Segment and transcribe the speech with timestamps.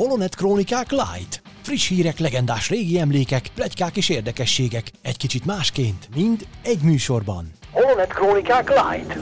[0.00, 1.42] Holonet Krónikák Light.
[1.62, 4.90] Friss hírek, legendás régi emlékek, plegykák és érdekességek.
[5.02, 7.52] Egy kicsit másként, mind egy műsorban.
[7.70, 9.18] Holonet Krónikák Light.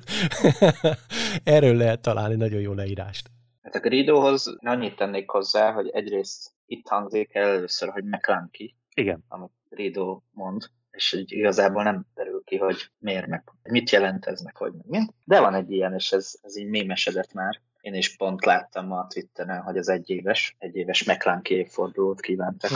[1.56, 3.31] erről lehet találni nagyon jó leírást.
[3.62, 9.23] Hát a Gridóhoz annyit tennék hozzá, hogy egyrészt itt hangzik el először, hogy McClunky, Igen.
[9.27, 14.41] amit Ridó mond, és így igazából nem derül ki, hogy miért meg, mit jelent ez,
[14.41, 14.99] meg hogy mi.
[15.25, 17.61] De van egy ilyen, és ez, ez így mémesedett már.
[17.81, 22.69] Én is pont láttam ma a Twitteren, hogy az egyéves, egyéves McClunky évfordulót kívántak.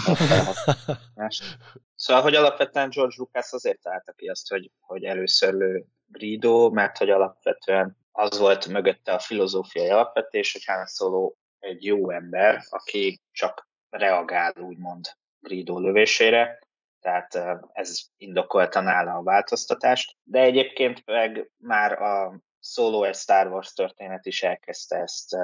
[1.95, 6.97] szóval, hogy alapvetően George Lucas azért találta ki azt, hogy, hogy először lő Grido, mert
[6.97, 13.21] hogy alapvetően az volt mögötte a filozófiai alapvetés, hogy Han Solo egy jó ember, aki
[13.31, 15.05] csak reagál úgymond
[15.39, 16.59] Grido lövésére,
[16.99, 23.73] tehát ez indokolta nála a változtatást, de egyébként meg már a Solo egy Star Wars
[23.73, 25.35] történet is elkezdte ezt,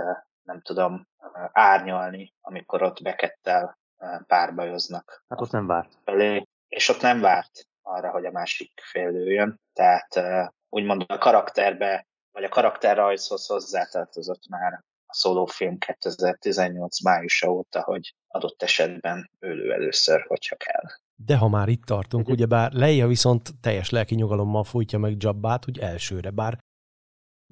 [0.42, 1.08] nem tudom,
[1.52, 3.80] árnyalni, amikor ott Beckettel
[4.28, 5.24] párbajoznak.
[5.28, 5.98] Hát ott nem várt.
[6.04, 9.62] Felé, és ott nem várt arra, hogy a másik fél jön.
[9.74, 10.22] Tehát
[10.70, 18.64] úgymond a karakterbe, vagy a karakterrajzhoz hozzátartozott már a szólófilm 2018 májusa óta, hogy adott
[18.64, 20.84] esetben őlő először, hogyha kell.
[21.16, 25.80] De ha már itt tartunk, ugyebár Leia viszont teljes lelki nyugalommal fújtja meg Jabbát, úgy
[25.80, 26.58] elsőre, bár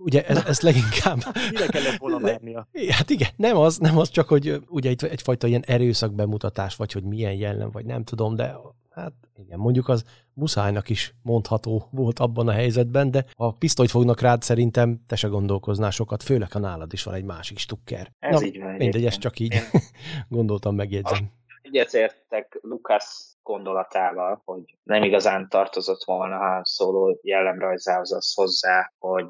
[0.02, 1.18] Ugye ez, ez leginkább...
[1.52, 2.68] Mire kellett volna várnia?
[2.90, 6.92] Hát igen, nem az, nem az, csak hogy ugye itt egyfajta ilyen erőszak bemutatás, vagy
[6.92, 8.56] hogy milyen jellem, vagy nem tudom, de
[9.00, 14.22] hát igen, mondjuk az muszájnak is mondható volt abban a helyzetben, de ha pisztolyt fognak
[14.22, 18.12] rád, szerintem te se gondolkoznál sokat, főleg ha nálad is van egy másik stukker.
[18.20, 18.74] Ez Na, így van.
[18.74, 19.56] Mindegy, ezt csak így
[20.30, 21.32] gondoltam megjegyzem.
[21.62, 29.30] Egyetértek Lukasz gondolatával, hogy nem igazán tartozott volna Han Solo jellemrajzához az hozzá, hogy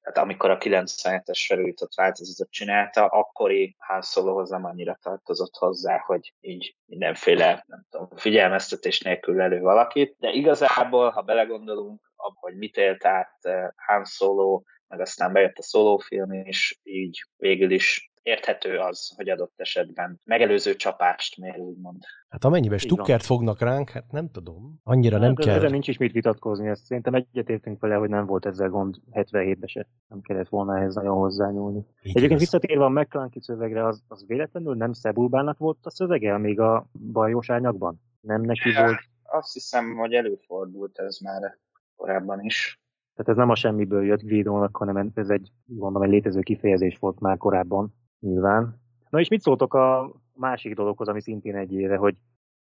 [0.00, 6.34] tehát amikor a 97-es felújított változatot csinálta, akkori Han Solohoz nem annyira tartozott hozzá, hogy
[6.40, 12.76] így mindenféle, nem tudom, figyelmeztetés nélkül elő valakit, de igazából, ha belegondolunk, abba, hogy mit
[12.76, 13.38] élt át
[13.76, 19.52] Han Solo, meg aztán bejött a szólófilm, és így végül is érthető az, hogy adott
[19.56, 22.02] esetben megelőző csapást mér, úgymond.
[22.28, 24.80] Hát amennyiben stukkert fognak ránk, hát nem tudom.
[24.82, 25.56] Annyira nem hát, kell.
[25.56, 29.68] Ezzel nincs is mit vitatkozni, ezt szerintem egyetértünk vele, hogy nem volt ezzel gond 77-ben
[29.68, 29.86] se.
[30.08, 31.86] Nem kellett volna ehhez nagyon hozzányúlni.
[32.02, 36.60] Így Egyébként visszatérve a McClunky szövegre, az, az véletlenül nem Szebulbának volt a szövege, még
[36.60, 38.00] a bajós árnyakban?
[38.20, 38.98] Nem neki ja, volt?
[39.22, 41.58] Azt hiszem, hogy előfordult ez már
[41.96, 42.80] korábban is.
[43.14, 47.20] Tehát ez nem a semmiből jött Gridónak, hanem ez egy, mondom, egy létező kifejezés volt
[47.20, 48.80] már korábban nyilván.
[49.10, 52.16] Na és mit szóltok a másik dologhoz, ami szintén egy éve, hogy,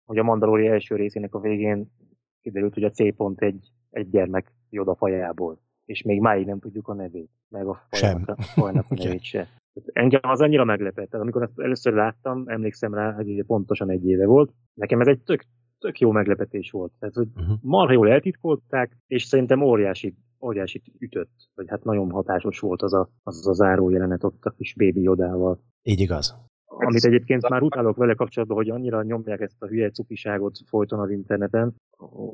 [0.05, 1.91] hogy a Mandalori első részének a végén
[2.41, 6.87] kiderült, hogy a C pont egy, egy gyermek Joda fajából, és még máig nem tudjuk
[6.87, 9.47] a nevét, meg a fajnak, a, fajnak a nevét se.
[9.93, 11.13] Engem az annyira meglepett.
[11.13, 14.53] Amikor ezt először láttam, emlékszem rá, hogy ugye pontosan egy éve volt.
[14.73, 15.43] Nekem ez egy tök,
[15.79, 16.91] tök jó meglepetés volt.
[16.99, 17.57] Tehát, hogy uh-huh.
[17.61, 23.09] marha jól eltitkolták, és szerintem óriási óriási ütött, vagy hát nagyon hatásos volt az a,
[23.23, 25.59] az a záró jelenet ott a kis Baby Jodával.
[25.83, 26.35] Így igaz.
[26.65, 31.09] Amit egyébként már utálok vele kapcsolatban, hogy annyira nyomják ezt a hülye cukiságot folyton az
[31.09, 31.75] interneten,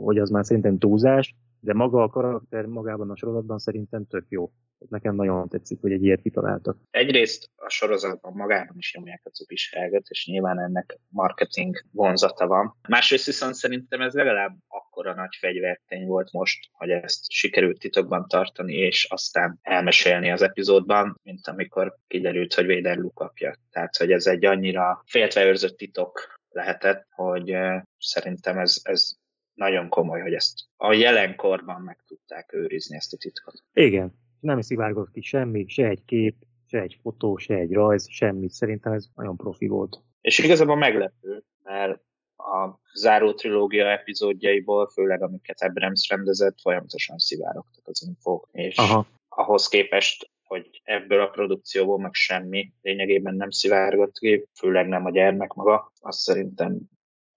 [0.03, 4.51] hogy az már szerintem túlzás, de maga a karakter magában a sorozatban szerintem tök jó.
[4.89, 6.77] Nekem nagyon tetszik, hogy egy ilyet kitaláltak.
[6.91, 12.75] Egyrészt a sorozatban magában is nyomják a cukiságot, és nyilván ennek marketing vonzata van.
[12.87, 18.73] Másrészt viszont szerintem ez legalább akkora nagy fegyvertény volt most, hogy ezt sikerült titokban tartani,
[18.73, 23.55] és aztán elmesélni az epizódban, mint amikor kiderült, hogy Vader Luke apja.
[23.71, 27.55] Tehát, hogy ez egy annyira féltve őrzött titok lehetett, hogy
[27.97, 29.21] szerintem ez, ez
[29.53, 33.63] nagyon komoly, hogy ezt a jelenkorban meg tudták őrizni ezt a titkot.
[33.73, 36.35] Igen, nem szivárgott ki semmi, se egy kép,
[36.67, 38.51] se egy fotó, se egy rajz, semmit.
[38.51, 40.01] Szerintem ez nagyon profi volt.
[40.21, 42.01] És igazából meglepő, mert
[42.37, 48.49] a záró trilógia epizódjaiból, főleg amiket Abrams rendezett, folyamatosan szivárogtak az infók.
[48.51, 49.07] És Aha.
[49.29, 55.11] ahhoz képest, hogy ebből a produkcióból meg semmi lényegében nem szivárgott ki, főleg nem a
[55.11, 56.79] gyermek maga, azt szerintem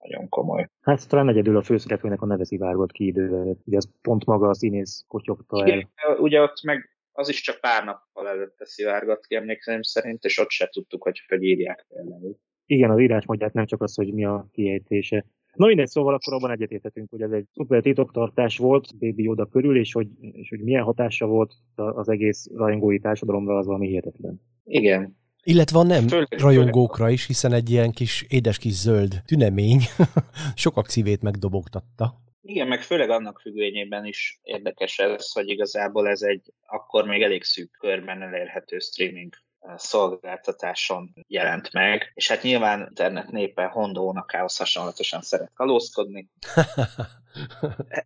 [0.07, 0.69] nagyon komoly.
[0.81, 3.57] Hát talán egyedül a főszereplőnek a neve szivárgott ki idővel.
[3.65, 5.67] Ugye az pont maga a színész kotyogta el.
[5.67, 10.39] Igen, ugye ott meg az is csak pár nappal előtte szivárgott ki emlékszem szerint, és
[10.39, 12.37] ott se tudtuk, hogy hogy írják például.
[12.65, 15.25] Igen, az írásmódját nem csak az, hogy mi a kiejtése.
[15.53, 19.77] Na mindegy, szóval akkor abban egyetértetünk, hogy ez egy szuper titoktartás volt Baby Yoda körül,
[19.77, 24.41] és hogy, és hogy milyen hatása volt az egész rajongói társadalomra, az valami hihetetlen.
[24.63, 25.17] Igen,
[25.47, 29.81] illetve nem főleg, rajongókra is, hiszen egy ilyen kis édes kis zöld tünemény
[30.55, 32.21] sokak szívét megdobogtatta.
[32.41, 37.43] Igen, meg főleg annak függvényében is érdekes ez, hogy igazából ez egy akkor még elég
[37.43, 39.33] szűk körben elérhető streaming
[39.75, 46.29] szolgáltatáson jelent meg, és hát nyilván internet népe Hondo unokához hasonlatosan szeret kalózkodni.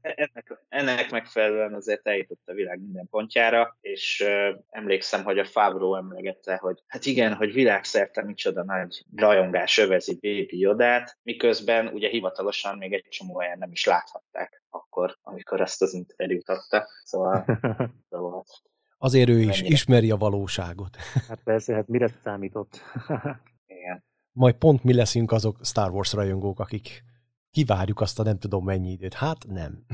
[0.01, 5.95] Ennek, ennek megfelelően azért eljutott a világ minden pontjára, és uh, emlékszem, hogy a Fábró
[5.95, 12.77] emlegette, hogy hát igen, hogy világszerte micsoda nagy rajongás övezi Baby Jodát, miközben ugye hivatalosan
[12.77, 16.87] még egy csomó helyen nem is láthatták akkor, amikor ezt az interjút adta.
[17.03, 17.45] Szóval
[18.09, 18.61] volt.
[19.03, 19.67] Azért ő is Mennyire.
[19.67, 20.97] ismeri a valóságot.
[21.27, 22.81] Hát persze, hát mire számított?
[23.77, 24.03] Igen.
[24.31, 27.03] Majd pont mi leszünk azok Star Wars rajongók, akik
[27.51, 29.13] kivárjuk azt a nem tudom mennyi időt.
[29.13, 29.85] Hát nem.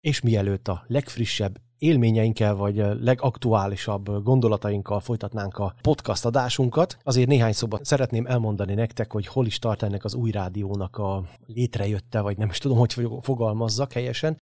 [0.00, 6.98] És mielőtt a legfrissebb élményeinkkel vagy legaktuálisabb gondolatainkkal folytatnánk a podcast adásunkat.
[7.02, 11.24] Azért néhány szóban szeretném elmondani nektek, hogy hol is tart ennek az új rádiónak a
[11.46, 14.36] létrejötte, vagy nem is tudom, hogy fogalmazzak helyesen.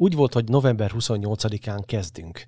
[0.00, 2.46] Úgy volt, hogy november 28-án kezdünk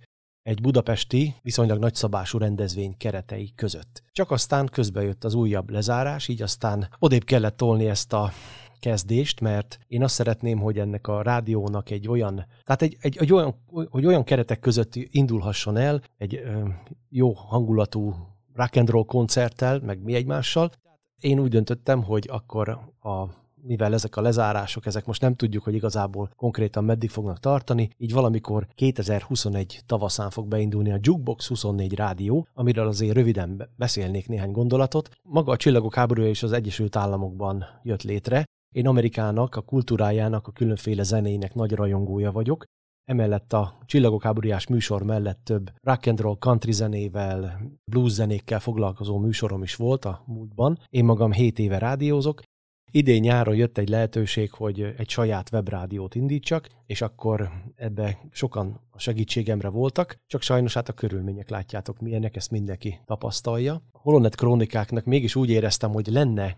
[0.49, 4.03] egy budapesti, viszonylag nagyszabású rendezvény keretei között.
[4.13, 8.31] Csak aztán közbe jött az újabb lezárás, így aztán odébb kellett tolni ezt a
[8.79, 13.33] kezdést, mert én azt szeretném, hogy ennek a rádiónak egy olyan, tehát egy, egy, egy
[13.33, 16.69] olyan, hogy olyan keretek között indulhasson el, egy ö,
[17.09, 18.15] jó hangulatú
[18.55, 20.71] rock and roll koncerttel, meg mi egymással.
[21.19, 22.69] Én úgy döntöttem, hogy akkor
[23.01, 23.27] a
[23.63, 28.13] mivel ezek a lezárások, ezek most nem tudjuk, hogy igazából konkrétan meddig fognak tartani, így
[28.13, 35.11] valamikor 2021 tavaszán fog beindulni a Jukebox 24 rádió, amiről azért röviden beszélnék néhány gondolatot.
[35.23, 38.45] Maga a Csillagok háborúja is az Egyesült Államokban jött létre,
[38.75, 42.65] én Amerikának, a kultúrájának, a különféle zenének nagy rajongója vagyok.
[43.05, 47.61] Emellett a Csillagok háborújás műsor mellett több rock and roll country zenével,
[47.91, 50.79] blues zenékkel foglalkozó műsorom is volt a múltban.
[50.89, 52.43] Én magam 7 éve rádiózok,
[52.91, 58.99] Idén nyáron jött egy lehetőség, hogy egy saját webrádiót indítsak, és akkor ebbe sokan a
[58.99, 63.73] segítségemre voltak, csak sajnos hát a körülmények látjátok milyenek, ezt mindenki tapasztalja.
[63.73, 66.57] A Holonet krónikáknak mégis úgy éreztem, hogy lenne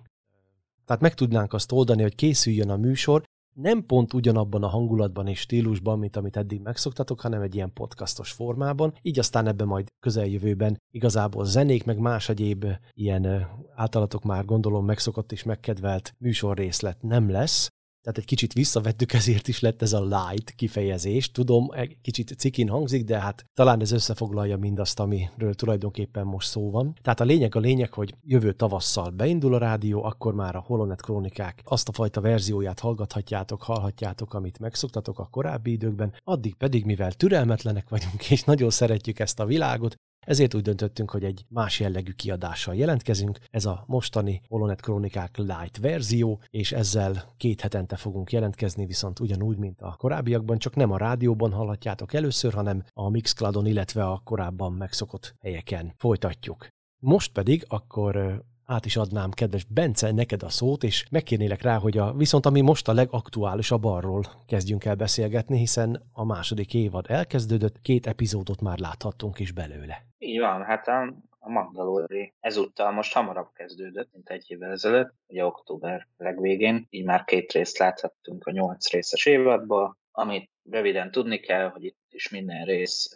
[0.91, 3.23] tehát meg tudnánk azt oldani, hogy készüljön a műsor,
[3.55, 8.33] nem pont ugyanabban a hangulatban és stílusban, mint amit eddig megszoktatok, hanem egy ilyen podcastos
[8.33, 14.85] formában, így aztán ebben majd közeljövőben igazából zenék, meg más egyéb ilyen általatok már gondolom
[14.85, 17.69] megszokott és megkedvelt műsorrészlet nem lesz,
[18.03, 21.31] tehát egy kicsit visszavettük, ezért is lett ez a light kifejezés.
[21.31, 26.71] Tudom, egy kicsit cikin hangzik, de hát talán ez összefoglalja mindazt, amiről tulajdonképpen most szó
[26.71, 26.95] van.
[27.03, 31.03] Tehát a lényeg a lényeg, hogy jövő tavasszal beindul a rádió, akkor már a Holonet
[31.03, 37.13] Krónikák azt a fajta verzióját hallgathatjátok, hallhatjátok, amit megszoktatok a korábbi időkben, addig pedig, mivel
[37.13, 39.97] türelmetlenek vagyunk, és nagyon szeretjük ezt a világot,
[40.31, 43.39] ezért úgy döntöttünk, hogy egy más jellegű kiadással jelentkezünk.
[43.51, 49.57] Ez a mostani Holonet Krónikák Light verzió, és ezzel két hetente fogunk jelentkezni, viszont ugyanúgy,
[49.57, 54.73] mint a korábbiakban, csak nem a rádióban hallhatjátok először, hanem a Mixcloudon, illetve a korábban
[54.73, 56.69] megszokott helyeken folytatjuk.
[56.99, 61.99] Most pedig akkor át is adnám, kedves Bence, neked a szót, és megkérnélek rá, hogy
[61.99, 67.81] a, viszont ami most a legaktuálisabb arról kezdjünk el beszélgetni, hiszen a második évad elkezdődött,
[67.83, 70.07] két epizódot már láthattunk is belőle.
[70.19, 75.45] Így van, hát a, a Mandalori ezúttal most hamarabb kezdődött, mint egy évvel ezelőtt, ugye
[75.45, 81.69] október legvégén, így már két részt láthattunk a nyolc részes évadból, amit röviden tudni kell,
[81.69, 83.13] hogy itt is minden rész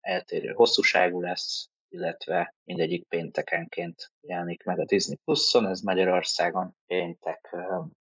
[0.00, 7.56] eltérő hosszúságú lesz, illetve mindegyik péntekenként jelenik meg a Disney Plus-on, ez Magyarországon péntek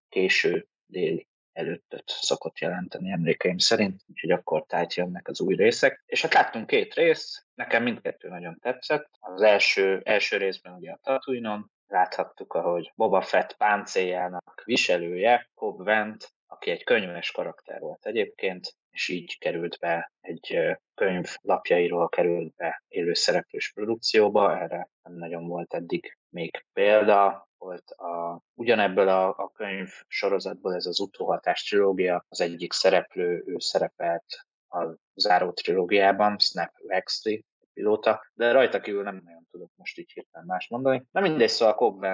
[0.09, 6.03] késő déli előttöt szokott jelenteni emlékeim szerint, úgyhogy akkor tájt jönnek az új részek.
[6.05, 9.09] És hát láttunk két részt, nekem mindkettő nagyon tetszett.
[9.19, 16.33] Az első, első részben ugye a Tatooine-on láthattuk, ahogy Boba Fett páncéljának viselője, Cobb Vent,
[16.47, 22.83] aki egy könyves karakter volt egyébként, és így került be egy könyv lapjairól került be
[22.87, 29.89] élőszereplős produkcióba, erre nem nagyon volt eddig még példa, volt a, ugyanebből a, a könyv
[30.07, 34.25] sorozatból ez az utóhatás trilógia, az egyik szereplő, ő szerepelt
[34.69, 37.39] a záró trilógiában, Snap Wexley,
[37.73, 41.05] pilóta, de rajta kívül nem nagyon tudok most így hirtelen más mondani.
[41.11, 42.05] Na mindegy, szóval Cobb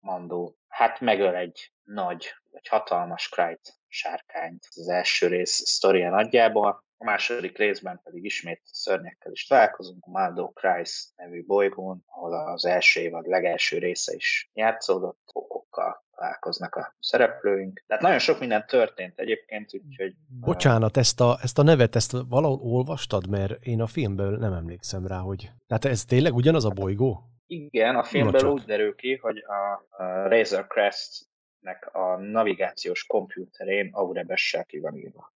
[0.00, 7.04] Mandó, hát megöl egy nagy, vagy hatalmas Krajt sárkányt az első rész sztoria nagyjából, a
[7.04, 13.00] második részben pedig ismét szörnyekkel is találkozunk, a Maldo Christ nevű bolygón, ahol az első
[13.00, 17.84] évad legelső része is játszódott, okokkal találkoznak a szereplőink.
[17.86, 20.14] Tehát nagyon sok minden történt egyébként, úgyhogy...
[20.40, 25.06] Bocsánat, ezt a, ezt a nevet, ezt valahol olvastad, mert én a filmből nem emlékszem
[25.06, 25.50] rá, hogy...
[25.66, 27.22] Tehát ez tényleg ugyanaz a bolygó?
[27.46, 31.30] Igen, a filmből úgy derül ki, hogy a, a Razor Crest
[31.62, 35.32] nek a navigációs kompjúterén Aurebessel ki van írva.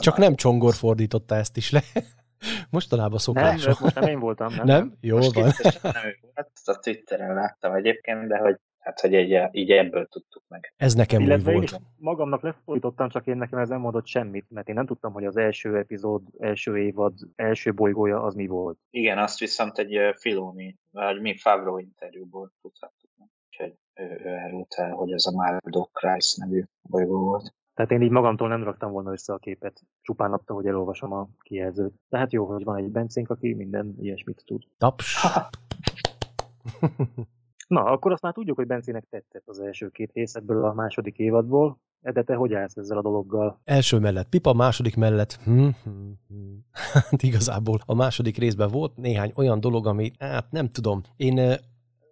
[0.00, 1.80] Csak nem Csongor fordította ezt is le.
[2.70, 3.64] Mostanában szokás.
[3.64, 4.54] Nem, most nem én voltam.
[4.54, 4.96] Nem, nem?
[5.00, 5.52] Jó most van.
[5.82, 10.42] Nem volt, ezt a Twitteren láttam egyébként, de hogy Hát, hogy egy, így ebből tudtuk
[10.48, 10.72] meg.
[10.76, 11.72] Ez nekem Illetve új volt.
[11.72, 15.24] Én magamnak lefordítottam, csak én nekem ez nem mondott semmit, mert én nem tudtam, hogy
[15.24, 18.78] az első epizód, első évad, első bolygója az mi volt.
[18.90, 23.10] Igen, azt viszont egy Filoni, vagy mi Favro interjúból tudhattuk
[23.96, 24.10] meg.
[24.10, 27.54] Úgyhogy ő, ő árult el, hogy ez a Mardo Christ nevű bolygó volt.
[27.74, 31.28] Tehát én így magamtól nem raktam volna össze a képet, csupán adta, hogy elolvasom a
[31.42, 31.94] kijelzőt.
[32.08, 34.62] Tehát jó, hogy van egy bencénk, aki minden ilyesmit tud.
[34.78, 35.24] Taps!
[37.68, 41.18] Na, akkor azt már tudjuk, hogy Bencének tetszett az első két rész ebből a második
[41.18, 41.80] évadból.
[42.00, 43.60] De te hogy állsz ezzel a dologgal?
[43.64, 45.90] Első mellett pipa, második mellett hm, hm,
[46.28, 46.56] hm.
[46.92, 51.56] Hát igazából a második részben volt néhány olyan dolog, ami, hát nem tudom, én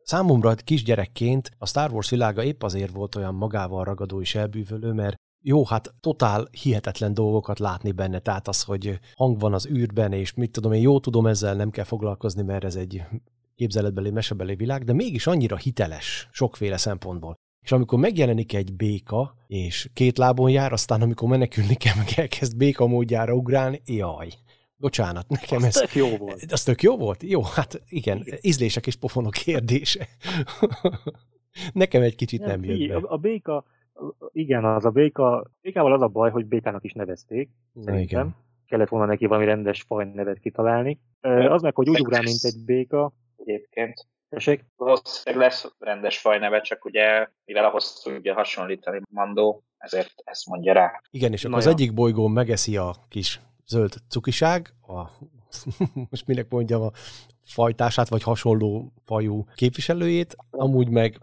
[0.04, 5.16] Számomra kisgyerekként a Star Wars világa épp azért volt olyan magával ragadó és elbűvölő, mert
[5.46, 10.34] jó, hát totál hihetetlen dolgokat látni benne, tehát az, hogy hang van az űrben, és
[10.34, 13.02] mit tudom, én jó tudom, ezzel nem kell foglalkozni, mert ez egy
[13.54, 17.34] képzeletbeli, mesebeli világ, de mégis annyira hiteles sokféle szempontból.
[17.62, 22.56] És amikor megjelenik egy béka, és két lábon jár, aztán amikor menekülni kell, meg elkezd
[22.56, 24.28] béka módjára ugrálni, jaj.
[24.84, 25.74] Bocsánat, nekem az ez...
[25.74, 26.52] tök jó volt.
[26.52, 27.22] Az tök jó volt?
[27.22, 30.06] Jó, hát igen, ízlések és pofonok kérdése.
[31.82, 33.08] nekem egy kicsit nem, nem jött be.
[33.08, 33.64] A, a béka,
[34.32, 38.02] igen, az a béka, békával az a baj, hogy békának is nevezték, szerintem.
[38.02, 38.36] Igen.
[38.66, 41.00] Kellett volna neki valami rendes faj nevet kitalálni.
[41.20, 44.06] Az meg, hogy úgy ugrál, mint egy béka, egyébként.
[44.28, 44.64] Tessék?
[44.76, 51.00] Valószínűleg lesz rendes fajneve, csak ugye, mivel ahhoz tudja hasonlítani Mandó, ezért ezt mondja rá.
[51.10, 55.10] Igen, és akkor az egyik bolygón megeszi a kis zöld cukiság, a,
[56.10, 56.90] most minek mondjam, a
[57.44, 61.18] fajtását, vagy hasonló fajú képviselőjét, amúgy meg,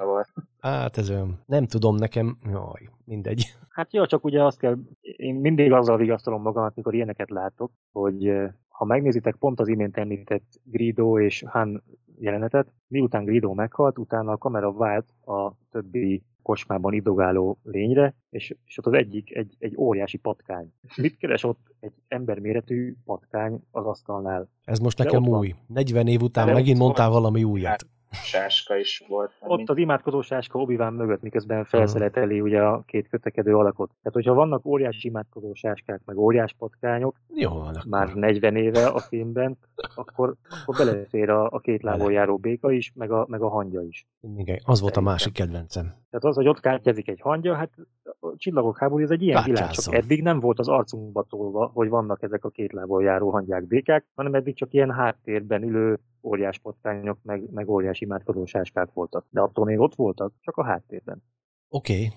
[0.60, 3.45] hát ez olyan, nem tudom, nekem, jaj, mindegy.
[3.69, 8.31] Hát jó, csak ugye azt kell, én mindig azzal vigasztalom magamat, amikor ilyeneket látok, hogy
[8.67, 11.83] ha megnézitek pont az imént említett Grido és Han
[12.19, 12.74] jelenetet.
[12.88, 18.86] Miután Grido meghalt, utána a kamera vált a többi kocsmában idogáló lényre, és, és ott
[18.86, 20.74] az egyik egy, egy óriási patkány.
[20.95, 24.50] Mit keres ott egy emberméretű patkány az asztalnál?
[24.63, 25.55] Ez most nekem új.
[25.67, 29.32] 40 év után De megint mondtál valami újat sáska is volt.
[29.39, 29.70] Ott mint...
[29.70, 32.48] az imádkozó sáska obi mögött, miközben felszeleteli uh-huh.
[32.48, 33.89] ugye a két kötekedő alakot.
[33.89, 38.20] Tehát, hogyha vannak óriási imádkozó sáskák, meg óriás patkányok, Jó, van, már akkor.
[38.20, 39.58] 40 éve a filmben,
[39.96, 43.82] akkor, akkor belefér a, a két lábon járó béka is, meg a, meg a hangya
[43.84, 44.08] is.
[44.38, 45.86] Igen, az volt a másik kedvencem.
[45.86, 47.72] Tehát az, hogy ott kártyazik egy hangya, hát
[48.20, 51.89] a csillagok háború, ez egy ilyen világ, csak eddig nem volt az arcunkba tolva, hogy
[51.89, 56.60] vannak ezek a két lábon járó hangyák, békák, hanem eddig csak ilyen háttérben ülő óriás
[56.60, 59.25] patkányok, meg, meg óriás imádkozó sáskák voltak.
[59.30, 61.24] De attól még ott voltak, csak a háttérben.
[61.70, 61.94] Oké.
[61.94, 62.10] Okay.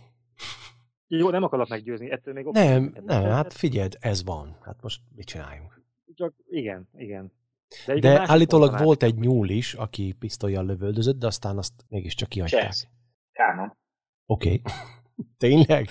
[1.06, 2.44] Jó, nem akarok meggyőzni, ettől még...
[2.44, 4.58] Nem, nem, hát figyeld, ez van.
[4.62, 5.82] Hát most mit csináljunk?
[6.14, 7.32] Csak igen, igen.
[7.86, 12.62] De, de állítólag volt egy nyúl is, aki pisztolyjal lövöldözött, de aztán azt mégiscsak kihagyták.
[12.62, 12.82] Jazz.
[13.32, 13.76] Kánon.
[14.26, 14.48] Oké.
[14.48, 14.62] Okay.
[15.38, 15.88] Tényleg?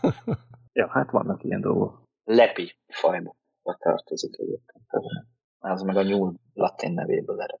[0.80, 2.02] ja, hát vannak ilyen dolgok.
[2.24, 3.36] Lepi fajba
[3.78, 4.84] tartozik egyébként.
[5.64, 7.60] Az meg a nyúl latin nevéből ered.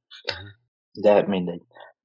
[0.92, 1.62] De mindegy.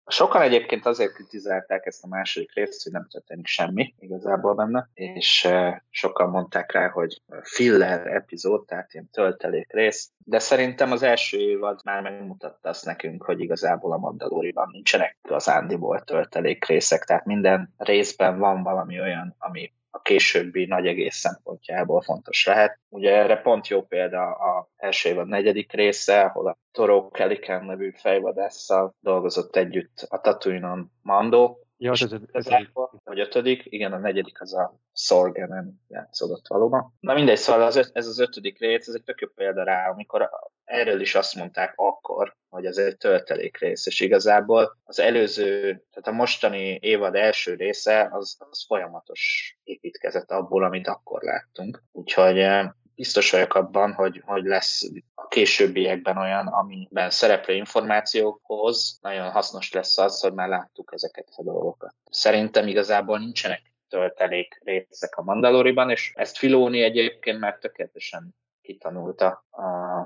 [0.10, 5.48] Sokan egyébként azért kritizálták ezt a második részt, hogy nem történik semmi igazából benne, és
[5.89, 11.80] sokan mondták rá, hogy filler epizód, tehát ilyen töltelék rész, de szerintem az első évad
[11.84, 17.74] már megmutatta azt nekünk, hogy igazából a Mandaloriban nincsenek az Andiból töltelék részek, tehát minden
[17.77, 22.80] részben van valami olyan, ami a későbbi nagy egész szempontjából fontos lehet.
[22.89, 27.92] Ugye erre pont jó példa a első évad negyedik része, ahol a Toro Keliken nevű
[27.96, 32.66] fejvadásszal dolgozott együtt a Tatooine-on Mando, Ja, ez, ez, ez, ez
[33.04, 36.94] vagy ötödik, igen, a negyedik az a Sorgenen játszódott valóban.
[37.00, 39.90] Na mindegy, szóval az öt, ez az ötödik rész, ez egy tök jó példa rá,
[39.90, 40.30] amikor
[40.64, 46.08] erről is azt mondták akkor, hogy ez egy töltelék rész, és igazából az előző, tehát
[46.08, 51.84] a mostani évad első része az, az folyamatos építkezett abból, amit akkor láttunk.
[51.92, 54.82] Úgyhogy eh, biztos vagyok abban, hogy, hogy lesz
[55.16, 61.44] a későbbiekben olyan, amiben szereplő információkhoz nagyon hasznos lesz az, hogy már láttuk ezeket a
[61.44, 61.96] dolgokat.
[62.10, 69.46] Szerintem igazából nincsenek töltelék részek a Mandaloriban, és ezt Filóni egyébként már tökéletesen kitanulta,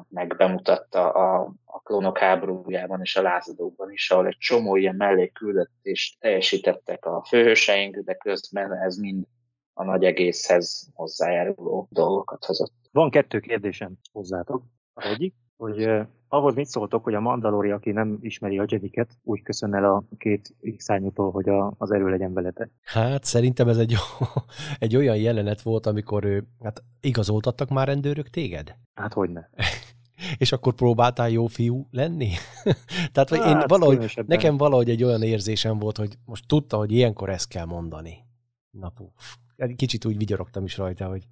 [0.09, 6.19] meg bemutatta a, a klónok háborújában és a lázadókban is, ahol egy csomó ilyen mellékküldetést
[6.19, 9.25] teljesítettek a főhőseink, de közben ez mind
[9.73, 12.80] a nagy egészhez hozzájáruló dolgokat hozott.
[12.91, 14.63] Van kettő kérdésem hozzátok.
[14.93, 19.17] Az egyik, hogy eh, ahhoz mit szóltok, hogy a Mandalori, aki nem ismeri a Jediket,
[19.23, 22.69] úgy köszön el a két x hogy a, az erő legyen veletek?
[22.83, 23.95] Hát szerintem ez egy,
[24.79, 28.75] egy olyan jelenet volt, amikor ő, hát igazoltattak már rendőrök téged?
[28.93, 29.41] Hát hogy ne.
[30.37, 32.29] és akkor próbáltál jó fiú lenni?
[33.13, 37.29] Tehát hát, én valahogy, nekem valahogy egy olyan érzésem volt, hogy most tudta, hogy ilyenkor
[37.29, 38.25] ezt kell mondani.
[38.71, 39.37] Na puf.
[39.75, 41.23] Kicsit úgy vigyorogtam is rajta, hogy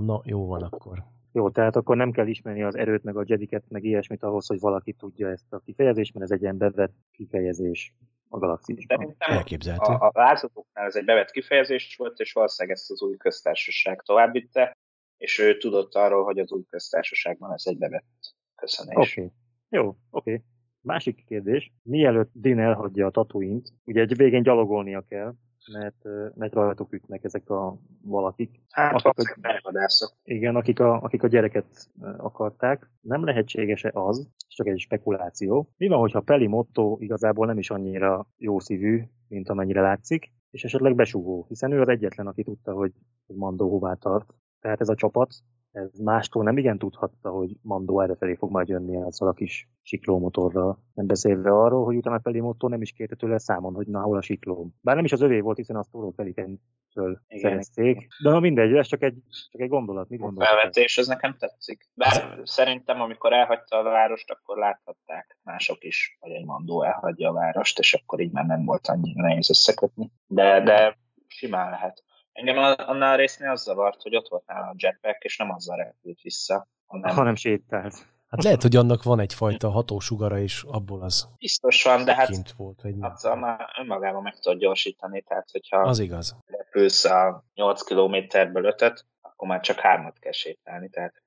[0.00, 1.04] na, jó van akkor.
[1.32, 4.60] Jó, tehát akkor nem kell ismerni az erőt, meg a jediket, meg ilyesmit ahhoz, hogy
[4.60, 7.94] valaki tudja ezt a kifejezést, mert ez egy ilyen bevett kifejezés
[8.28, 8.98] a galaxisban.
[8.98, 9.92] Szerintem Elképzelhető.
[9.92, 14.76] A, a lázadóknál ez egy bevett kifejezés volt, és valószínűleg ezt az új köztársaság továbbvitte,
[15.16, 18.96] és ő tudott arról, hogy az új köztársaságban ez egy bevett köszönés.
[18.96, 19.32] Oké, okay.
[19.68, 19.96] jó, oké.
[20.10, 20.42] Okay.
[20.80, 25.34] Másik kérdés, mielőtt Din elhagyja a tatuint, ugye egy végén gyalogolnia kell,
[25.72, 28.60] mert, mert rajtuk ütnek ezek a valakik.
[28.70, 32.90] Hát, akik a, Igen, akik a, akik a gyereket akarták.
[33.00, 38.26] Nem lehetséges-e az, csak egy spekuláció, mi van, hogyha Peli Motto igazából nem is annyira
[38.36, 42.92] jó szívű, mint amennyire látszik, és esetleg besugó, hiszen ő az egyetlen, aki tudta, hogy
[43.26, 44.34] Mandó hová tart.
[44.60, 45.34] Tehát ez a csapat
[45.72, 50.78] ez mástól nem igen tudhatta, hogy Mandó errefelé fog majd jönni azzal a kis siklómotorral.
[50.94, 54.16] Nem beszélve arról, hogy utána Peli Motto nem is kérte tőle számon, hogy na hol
[54.16, 54.74] a siklóm.
[54.80, 58.08] Bár nem is az övé volt, hiszen azt Tóró Pelikentől szerezték.
[58.22, 59.14] De ha mindegy, ez csak egy,
[59.50, 60.08] csak egy gondolat.
[60.08, 60.48] Mit gondolsz?
[60.48, 61.88] Felvetés, ez nekem tetszik.
[61.94, 67.32] Bár szerintem, amikor elhagyta a várost, akkor láthatták mások is, hogy egy Mandó elhagyja a
[67.32, 70.10] várost, és akkor így már nem volt annyira nehéz összekötni.
[70.26, 72.04] De, de simán lehet.
[72.32, 76.20] Engem annál résznél az zavart, hogy ott volt nála a jetpack, és nem azzal repült
[76.20, 77.94] vissza, hanem, hanem sétált.
[78.28, 82.82] Hát lehet, hogy annak van egyfajta hatósugara, és abból az Biztos van, de hát volt,
[82.82, 83.10] vagy nem.
[83.10, 86.36] azzal már önmagában meg tudod gyorsítani, tehát hogyha az igaz.
[86.46, 91.21] repülsz a 8 kilométerből 5 akkor már csak hármat kell sétálni, tehát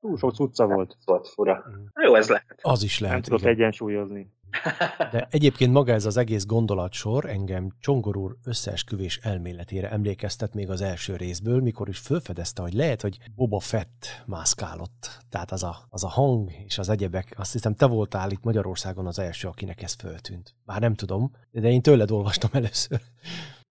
[0.00, 0.96] Túl sok cucca volt.
[1.04, 1.64] Volt fura.
[1.68, 2.04] Mm.
[2.04, 2.58] Jó, ez lehet.
[2.62, 3.14] Az is lehet.
[3.14, 4.36] Nem tudott egyensúlyozni.
[5.12, 10.80] De egyébként maga ez az egész gondolatsor engem Csongor úr összeesküvés elméletére emlékeztet még az
[10.80, 15.18] első részből, mikor is felfedezte, hogy lehet, hogy Boba Fett mászkálott.
[15.28, 19.06] Tehát az a, az a hang és az egyebek, azt hiszem te voltál itt Magyarországon
[19.06, 20.54] az első, akinek ez föltűnt.
[20.64, 23.00] Bár nem tudom, de én tőled olvastam először.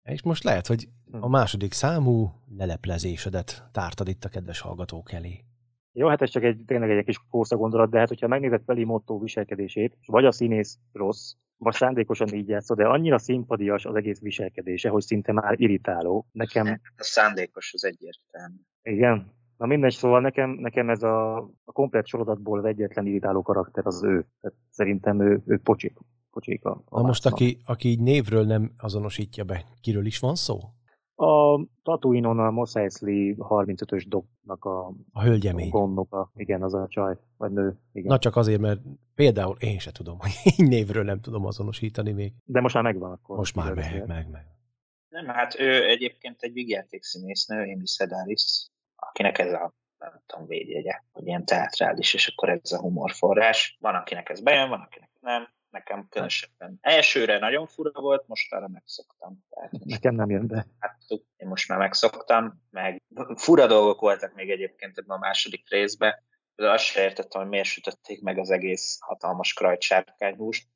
[0.02, 0.88] És most lehet, hogy
[1.20, 5.44] a második számú leleplezésedet tártad itt a kedves hallgatók elé.
[5.98, 8.84] Jó, hát ez csak egy, tényleg egy kis kósza gondolat, de hát hogyha megnézed Peli
[8.84, 14.20] Motto viselkedését, vagy a színész rossz, vagy szándékosan így játszol, de annyira szimpadias az egész
[14.20, 16.26] viselkedése, hogy szinte már irritáló.
[16.32, 16.80] Nekem...
[16.96, 18.56] A szándékos az egyértelmű.
[18.82, 19.32] Igen.
[19.56, 24.26] Na mindegy, szóval nekem, nekem ez a, a komplet sorozatból egyetlen irritáló karakter az ő.
[24.40, 25.98] Tehát szerintem ő, ő pocsik.
[26.30, 30.34] pocsik a, a Na most, aki, aki így névről nem azonosítja be, kiről is van
[30.34, 30.58] szó?
[31.18, 35.68] A Tatooine-on a Mos Eisley 35-ös doknak a, a hölgyemény.
[35.68, 36.30] Gondnoka.
[36.34, 37.78] Igen, az a csaj, vagy nő.
[37.92, 38.08] Igen.
[38.08, 38.80] Na csak azért, mert
[39.14, 42.32] például én se tudom, hogy így névről nem tudom azonosítani még.
[42.44, 43.36] De most már megvan akkor.
[43.36, 44.46] Most már meg, meg, meg.
[45.08, 51.00] Nem, hát ő egyébként egy vígjáték színésznő, Amy Sedaris, akinek ez a nem tudom, védjegye,
[51.12, 53.76] hogy ilyen teatrális, és akkor ez a humorforrás.
[53.80, 55.48] Van, akinek ez bejön, van, akinek nem.
[55.76, 59.44] Nekem különösebben elsőre nagyon fura volt, most arra megszoktam.
[59.50, 60.66] Tehát Nekem nem jön be.
[60.78, 60.98] Hát,
[61.36, 63.02] én most már megszoktam, meg
[63.34, 66.14] fura dolgok voltak még egyébként ebben a második részben.
[66.54, 70.66] De azt sem értettem, hogy miért sütötték meg az egész hatalmas krajtsárkányhúst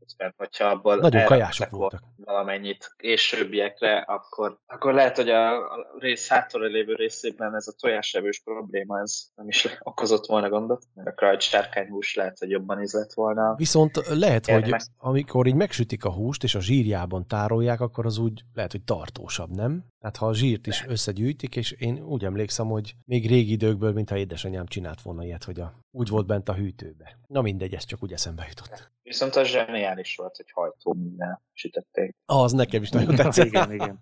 [0.00, 2.02] Közben, hogyha abból Nagyon kajások voltak.
[2.16, 5.58] valamennyit későbbiekre, akkor, akkor lehet, hogy a,
[5.98, 11.08] rész hátra lévő részében ez a tojásevős probléma, ez nem is okozott volna gondot, mert
[11.08, 13.54] a krajcs sárkányhús lehet, hogy jobban ízlett volna.
[13.54, 14.80] Viszont lehet, hogy meg...
[14.98, 19.50] amikor így megsütik a húst, és a zsírjában tárolják, akkor az úgy lehet, hogy tartósabb,
[19.50, 19.84] nem?
[20.00, 24.16] Tehát ha a zsírt is összegyűjtik, és én úgy emlékszem, hogy még régi időkből, mintha
[24.16, 27.18] édesanyám csinált volna ilyet, hogy a, úgy volt bent a hűtőbe.
[27.26, 28.90] Na mindegy, ez csak úgy eszembe jutott.
[29.02, 32.16] Viszont az zseniális volt, hogy hajtó minden sütötték.
[32.26, 33.46] Az nekem is nagyon tetszett.
[33.46, 33.98] igen, igen.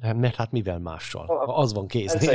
[0.00, 1.26] Nem, mert hát mivel mással?
[1.26, 2.14] Ha az van kész.
[2.14, 2.28] Ez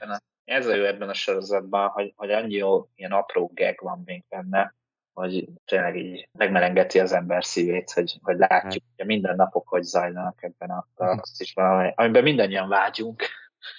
[0.00, 4.02] a, ez a jó ebben a sorozatban, hogy, hogy annyi jó ilyen apró gag van
[4.04, 4.74] még benne,
[5.12, 10.42] hogy tényleg így megmelengeti az ember szívét, hogy, hogy látjuk, hogy minden napok hogy zajlanak
[10.42, 13.22] ebben a galaxisban, amiben mindannyian vágyunk.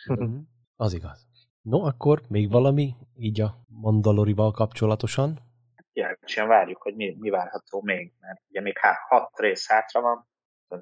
[0.05, 0.37] Mhm.
[0.75, 1.27] Az igaz.
[1.61, 5.39] No, akkor még valami így a Mandalorival kapcsolatosan?
[6.29, 10.27] Kíváncsian várjuk, hogy mi, mi várható még, mert ugye még há, hat rész hátra van,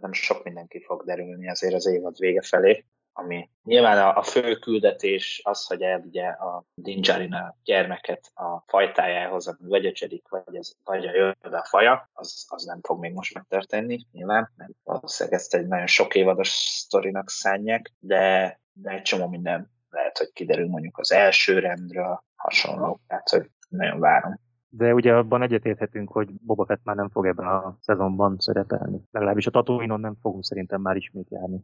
[0.01, 2.85] nem sok mindenki fog derülni azért az évad vége felé
[3.19, 9.69] ami nyilván a, a fő küldetés az, hogy elvigye a Dinjarin gyermeket a fajtájához, ami
[9.69, 13.33] vagy a Jedik, vagy, ez, vagy a Yoda faja, az, az nem fog még most
[13.33, 19.27] megtörténni, nyilván, mert valószínűleg ezt egy nagyon sok évados sztorinak szánják, de, de egy csomó
[19.27, 24.45] minden lehet, hogy kiderül mondjuk az első rendről hasonló, tehát hogy nagyon várom.
[24.69, 29.01] De ugye abban egyetérthetünk, hogy Boba Fett már nem fog ebben a szezonban szerepelni.
[29.11, 31.63] Legalábbis a tatooine nem fogunk szerintem már ismét járni.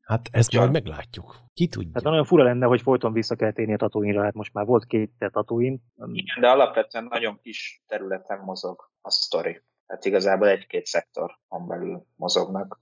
[0.00, 0.60] Hát ezt Csak.
[0.60, 1.36] majd meglátjuk.
[1.52, 1.90] Ki tudja.
[1.94, 4.86] Hát nagyon fura lenne, hogy folyton vissza kell térni a tatooine hát most már volt
[4.86, 5.76] két Tatooine.
[6.12, 9.62] Igen, de alapvetően nagyon kis területen mozog a sztori.
[9.86, 12.80] Tehát igazából egy-két szektor belül mozognak,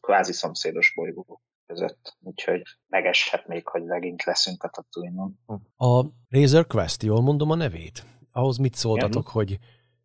[0.00, 5.22] kvázi szomszédos bolygók között, úgyhogy megeshet még, hogy megint leszünk a tatooine
[5.76, 8.17] A Razor Quest, jól mondom a nevét?
[8.32, 9.32] Ahhoz mit szóltatok, Igen.
[9.32, 9.58] hogy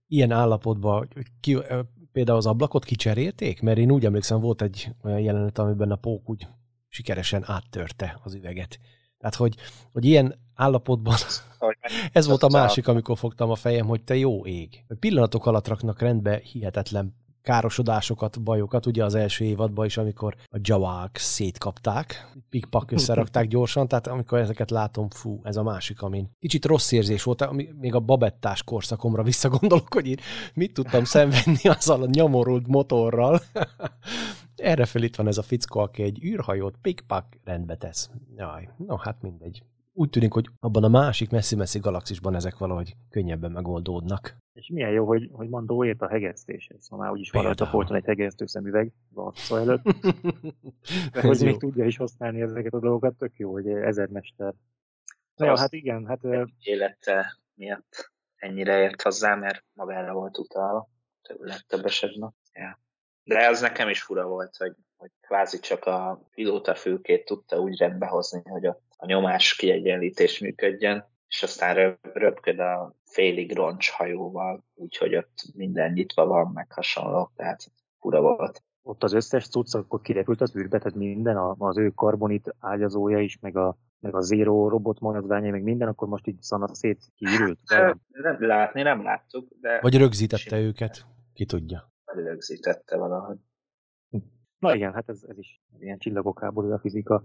[0.08, 1.08] ilyen állapotban
[1.40, 1.58] ki,
[2.12, 3.62] például az ablakot kicserélték?
[3.62, 6.48] Mert én úgy emlékszem, volt egy olyan jelenet, amiben a pók úgy
[6.88, 8.80] sikeresen áttörte az üveget.
[9.18, 9.56] Tehát, hogy,
[9.92, 11.16] hogy ilyen állapotban,
[12.12, 14.86] ez volt a másik, amikor fogtam a fejem, hogy te jó ég.
[15.00, 21.18] Pillanatok alatt raknak rendbe hihetetlen károsodásokat, bajokat, ugye az első évadban is, amikor a javák
[21.18, 26.92] szétkapták, pikpak összerakták gyorsan, tehát amikor ezeket látom, fú, ez a másik, amin kicsit rossz
[26.92, 30.18] érzés volt, ami, még a babettás korszakomra visszagondolok, hogy én
[30.54, 33.42] mit tudtam szenvedni azzal a nyomorult motorral.
[34.56, 38.10] Erre fel itt van ez a fickó, aki egy űrhajót pikpak rendbe tesz.
[38.38, 43.52] Jaj, no hát mindegy úgy tűnik, hogy abban a másik messzi-messzi galaxisban ezek valahogy könnyebben
[43.52, 44.36] megoldódnak.
[44.54, 46.84] És milyen jó, hogy, hogy Mandó ért a hegesztéshez.
[46.84, 49.84] Szóval már úgyis van rajta folyton egy hegesztő szemüveg a előtt.
[51.12, 54.54] De hogy még tudja is használni ezeket a dolgokat, tök jó, hogy ezermester.
[55.36, 56.20] Na jó, hát igen, hát...
[56.60, 60.90] Élete miatt ennyire ért hozzá, mert magára volt utalva.
[61.68, 62.36] Több esetben.
[62.54, 62.80] Ja.
[63.24, 67.78] De az nekem is fura volt, hogy, hogy kvázi csak a pilóta fülkét tudta úgy
[67.78, 74.66] rendbe hozni, hogy a, a nyomás kiegyenlítés működjön, és aztán röpköd a félig roncs hajóval,
[74.74, 78.64] úgyhogy ott minden nyitva van, meg hasonló, tehát fura volt.
[78.82, 83.40] Ott az összes cucc akkor kirepült az űrbe, tehát minden, az ő karbonit ágyazója is,
[83.40, 87.60] meg a, meg a Zero robot maradványa, meg minden, akkor most így szanat szét kiürült.
[87.66, 89.80] Hát, nem látni, nem láttuk, de...
[89.82, 90.64] Vagy rögzítette simán.
[90.64, 91.92] őket, ki tudja.
[92.06, 93.38] Vagy rögzítette valahogy.
[94.60, 97.24] Na igen, hát ez, ez is ilyen csillagok háborúja fizika.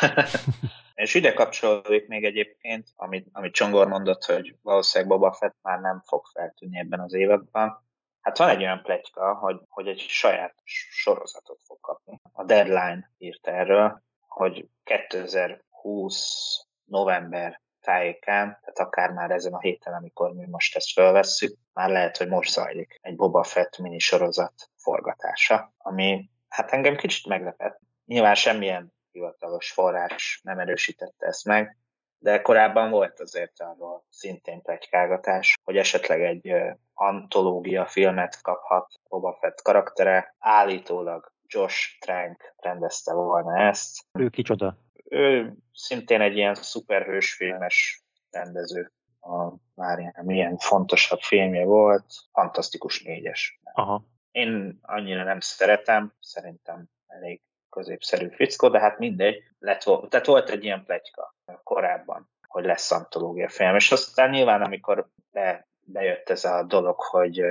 [1.00, 6.02] És ide kapcsolódik még egyébként, amit, amit Csongor mondott, hogy valószínűleg Boba Fett már nem
[6.06, 7.86] fog feltűnni ebben az évadban.
[8.20, 10.54] Hát van egy olyan pletyka, hogy, hogy egy saját
[10.90, 12.20] sorozatot fog kapni.
[12.32, 20.32] A Deadline írt erről, hogy 2020 november tájékán, tehát akár már ezen a héten, amikor
[20.32, 25.74] mi most ezt felvesszük, már lehet, hogy most zajlik egy Boba Fett mini sorozat forgatása,
[25.78, 27.80] ami hát engem kicsit meglepett.
[28.04, 31.76] Nyilván semmilyen hivatalos forrás nem erősítette ezt meg,
[32.22, 36.54] de korábban volt azért arról szintén plegykálgatás, hogy esetleg egy
[36.94, 40.34] antológia filmet kaphat Boba Fett karaktere.
[40.38, 44.00] Állítólag Josh Trank rendezte volna ezt.
[44.18, 44.78] Ő kicsoda?
[45.04, 48.92] Ő szintén egy ilyen szuperhős filmes rendező.
[49.20, 53.60] A, már ilyen, milyen fontosabb filmje volt, Fantasztikus négyes.
[53.72, 54.04] Aha.
[54.30, 57.40] Én annyira nem szeretem, szerintem elég
[57.70, 59.42] középszerű fickó, de hát mindegy.
[59.58, 61.34] Lett, tehát volt egy ilyen pletyka.
[61.62, 63.74] korábban, hogy lesz antológia film.
[63.74, 67.42] És aztán nyilván, amikor be, bejött ez a dolog, hogy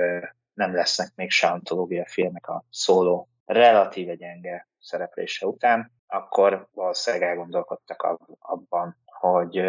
[0.54, 8.18] nem lesznek még se antológia filmek a szóló relatíve gyenge szereplése után, akkor valószínűleg elgondolkodtak
[8.38, 9.62] abban, hogy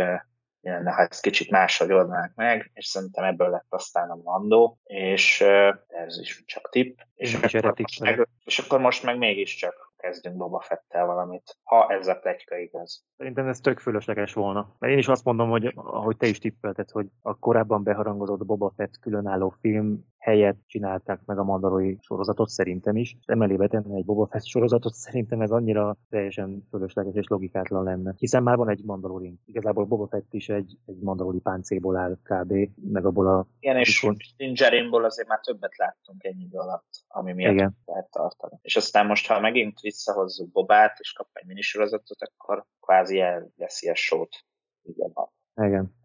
[0.61, 5.41] lenne, ha ezt kicsit máshogy oldanák meg, és szerintem ebből lett aztán a mandó, és
[5.87, 6.99] ez is csak tipp.
[7.15, 11.87] És, és, akkor most meg, és akkor most meg mégiscsak kezdünk Boba Fettel valamit, ha
[11.89, 13.05] ez a plegyka igaz.
[13.17, 14.75] Szerintem ez tök fölösleges volna.
[14.79, 18.73] Mert én is azt mondom, hogy ahogy te is tippelted, hogy a korábban beharangozott Boba
[18.75, 23.15] Fett különálló film helyett csinálták meg a mandalói sorozatot szerintem is.
[23.19, 28.13] És emelébe tenni egy Boba Fett sorozatot szerintem ez annyira teljesen fölösleges és logikátlan lenne.
[28.17, 29.39] Hiszen már van egy mandalóri.
[29.45, 32.53] Igazából Boba Fett is egy, egy mandalóri páncéból áll kb.
[32.91, 33.47] meg abból a...
[33.59, 37.77] Igen, és Dingerimból azért már többet láttunk ennyi idő alatt, ami miatt Igen.
[37.85, 38.59] lehet tartani.
[38.61, 43.95] És aztán most, ha megint visszahozzuk Bobát, és kap egy minisorozatot, akkor kvázi elveszi a
[43.95, 44.35] sót.
[44.81, 45.13] Igen.
[45.55, 45.95] Igen.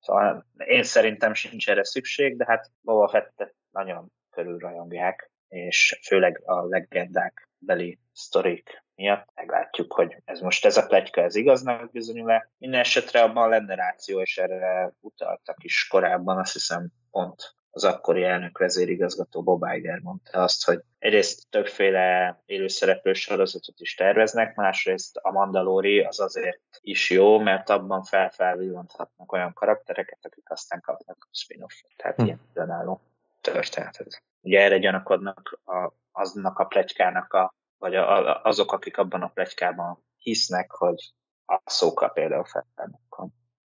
[0.00, 6.66] Szóval én szerintem sincs erre szükség, de hát Boba Fettet nagyon körülrajongják, és főleg a
[6.66, 12.50] legendák beli sztorik miatt meglátjuk, hogy ez most ez a plegyka, ez igaznak bizonyul-e.
[12.58, 18.22] Minden esetre abban lenne ráció, és erre utaltak is korábban, azt hiszem pont az akkori
[18.22, 25.30] elnök vezérigazgató Bob Iger mondta azt, hogy egyrészt többféle élőszereplő sorozatot is terveznek, másrészt a
[25.30, 32.16] Mandalori az azért is jó, mert abban felfelvillanthatnak olyan karaktereket, akik aztán kapnak spin-off tehát
[32.16, 32.24] hm.
[32.24, 33.00] ilyen önálló
[33.40, 34.22] történetet.
[34.40, 39.28] Ugye erre gyanakodnak a, aznak a pletykának, a, vagy a, a, azok, akik abban a
[39.28, 41.12] pletykában hisznek, hogy
[41.46, 43.00] a szóka például felfelnek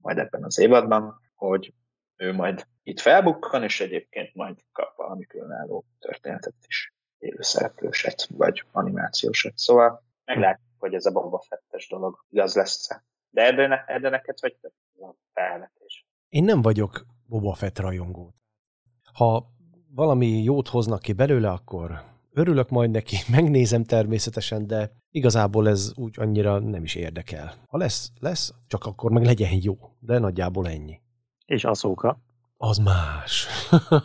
[0.03, 1.75] majd ebben az évadban, hogy
[2.17, 9.53] ő majd itt felbukkan, és egyébként majd kap valami különálló történetet is, élőszereplőset, vagy animációsat.
[9.57, 13.05] Szóval meglátjuk, hogy ez a Boba Fettes dolog igaz lesz-e.
[13.31, 14.57] De ebben, ebben neked vagy
[15.01, 16.07] a felvetés?
[16.29, 18.35] Én nem vagyok Boba Fett rajongó.
[19.13, 19.47] Ha
[19.95, 26.15] valami jót hoznak ki belőle, akkor örülök majd neki, megnézem természetesen, de igazából ez úgy
[26.19, 27.55] annyira nem is érdekel.
[27.69, 31.01] Ha lesz, lesz, csak akkor meg legyen jó, de nagyjából ennyi.
[31.53, 32.19] És Aszóka?
[32.57, 33.47] Az más.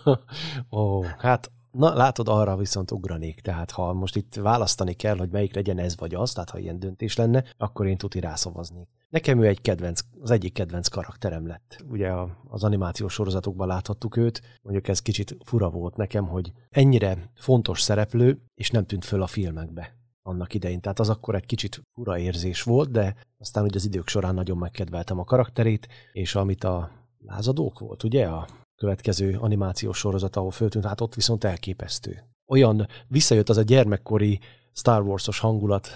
[0.79, 3.41] Ó, hát Na, látod, arra viszont ugranék.
[3.41, 6.79] Tehát ha most itt választani kell, hogy melyik legyen ez vagy az, tehát ha ilyen
[6.79, 8.87] döntés lenne, akkor én tuti rászavaznék.
[9.09, 11.83] Nekem ő egy kedvenc, az egyik kedvenc karakterem lett.
[11.89, 12.11] Ugye
[12.47, 18.41] az animációs sorozatokban láthattuk őt, mondjuk ez kicsit fura volt nekem, hogy ennyire fontos szereplő,
[18.55, 20.81] és nem tűnt föl a filmekbe annak idején.
[20.81, 24.57] Tehát az akkor egy kicsit fura érzés volt, de aztán ugye az idők során nagyon
[24.57, 28.25] megkedveltem a karakterét, és amit a lázadók volt, ugye?
[28.25, 32.23] A következő animációs sorozat, ahol föltűnt, hát ott viszont elképesztő.
[32.45, 34.39] Olyan visszajött az a gyermekkori
[34.73, 35.87] Star Wars-os hangulat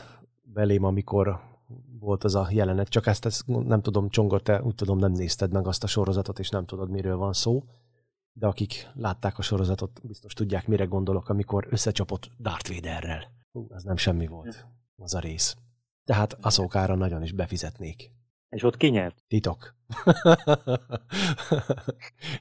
[0.41, 1.39] belém, amikor
[1.99, 5.51] volt az a jelenet, csak ezt, ezt nem tudom, Csongor, te úgy tudom, nem nézted
[5.51, 7.63] meg azt a sorozatot, és nem tudod, miről van szó,
[8.33, 13.31] de akik látták a sorozatot, biztos tudják, mire gondolok, amikor összecsapott Darth Vaderrel.
[13.51, 15.55] Hú, az nem semmi volt, az a rész.
[16.03, 18.11] Tehát Aszókára nagyon is befizetnék.
[18.51, 19.23] És ott kinyert?
[19.27, 19.75] Titok.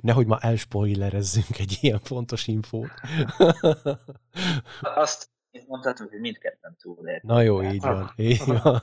[0.00, 2.90] Nehogy ma elspoilerezzünk egy ilyen fontos infót.
[4.80, 5.30] Azt
[5.66, 7.22] mondhatom, hogy mindketten túlért.
[7.22, 8.12] Na jó, így van.
[8.16, 8.82] Így van.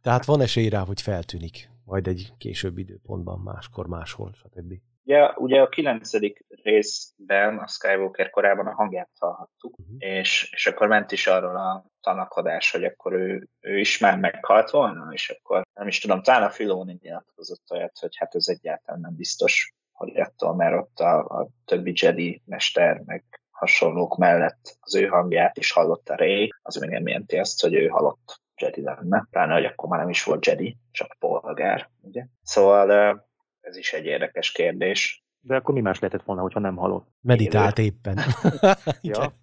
[0.00, 4.74] Tehát van esély rá, hogy feltűnik, majd egy később időpontban, máskor, máshol, stb.
[5.04, 9.96] Ugye, ugye a kilencedik részben a Skywalker korában a hangját hallhattuk, uh-huh.
[9.98, 14.70] és, és akkor ment is arról a tanakodás, hogy akkor ő, ő is már meghalt
[14.70, 19.00] volna, és akkor nem is tudom, talán a Filoni nyilatkozott olyat, hogy hát ez egyáltalán
[19.00, 24.94] nem biztos, hogy attól, mert ott a, a többi Jedi mester, meg hasonlók mellett az
[24.94, 29.26] ő hangját is hallotta Ray, az még nem jelenti azt, hogy ő halott Jedi lenne,
[29.30, 32.26] pláne, hogy akkor már nem is volt Jedi, csak polgár, ugye?
[32.42, 33.30] Szóval
[33.62, 35.24] ez is egy érdekes kérdés.
[35.44, 37.06] De akkor mi más lehetett volna, hogyha nem halott?
[37.20, 38.18] Meditált éppen.
[39.02, 39.34] ja.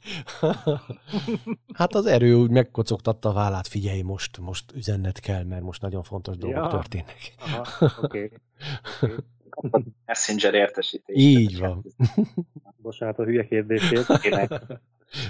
[1.73, 6.03] hát az erő úgy megkocogtatta a vállát, figyelj, most, most üzennet kell, mert most nagyon
[6.03, 6.69] fontos dolgok ja.
[6.69, 7.33] történnek.
[7.39, 7.65] Aha,
[8.01, 8.31] okay.
[9.55, 9.83] okay.
[10.05, 11.15] Messenger értesítés.
[11.17, 11.85] Így van.
[12.81, 14.07] Bocsánat a hülye kérdését.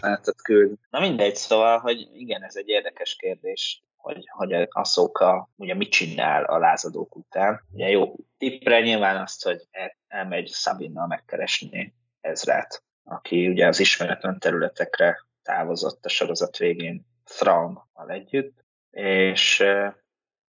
[0.01, 0.77] Lehetett küldni.
[0.89, 5.91] Na mindegy, szóval, hogy igen, ez egy érdekes kérdés hogy, hogy a szóka ugye mit
[5.91, 7.61] csinál a lázadók után.
[7.71, 14.39] Ugye jó tippre nyilván azt, hogy el, elmegy Sabinnal megkeresni Ezrát, aki ugye az ismeretlen
[14.39, 19.63] területekre távozott a sorozat végén Thrawn-mal együtt, és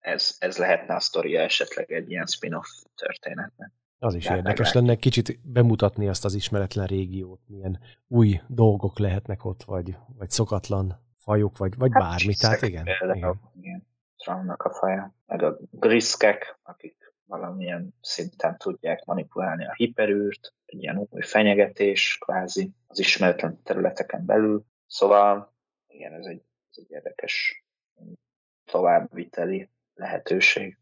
[0.01, 3.71] ez, ez lehetne a sztoria esetleg egy ilyen spin-off történetnek.
[3.99, 9.63] Az is érdekes lenne kicsit bemutatni azt az ismeretlen régiót, milyen új dolgok lehetnek ott,
[9.63, 12.35] vagy, vagy szokatlan fajok, vagy, vagy hát bármi.
[12.35, 13.41] Tehát igen, igen.
[13.61, 13.91] igen.
[14.23, 21.07] Armstrongnak a faja, meg a Griskek, akik valamilyen szinten tudják manipulálni a hiperűrt, egy ilyen
[21.11, 24.65] új fenyegetés kvázi az ismeretlen területeken belül.
[24.87, 25.55] Szóval
[25.87, 27.65] igen, ez egy, ez egy érdekes
[28.65, 30.79] továbbviteli lehetőség.